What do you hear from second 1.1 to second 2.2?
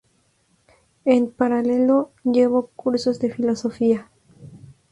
paralelo